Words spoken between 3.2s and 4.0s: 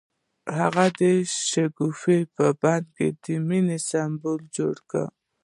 د مینې